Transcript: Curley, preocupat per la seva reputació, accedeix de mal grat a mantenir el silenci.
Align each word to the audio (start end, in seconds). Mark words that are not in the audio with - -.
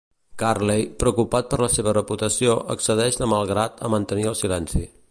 Curley, 0.43 0.87
preocupat 1.03 1.51
per 1.51 1.61
la 1.65 1.69
seva 1.75 1.93
reputació, 1.99 2.57
accedeix 2.77 3.21
de 3.21 3.31
mal 3.37 3.49
grat 3.55 3.89
a 3.91 3.95
mantenir 3.99 4.29
el 4.35 4.41
silenci. 4.43 4.89